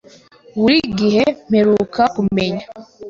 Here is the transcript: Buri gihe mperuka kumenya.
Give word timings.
Buri 0.59 0.77
gihe 0.99 1.23
mperuka 1.49 2.01
kumenya. 2.15 2.65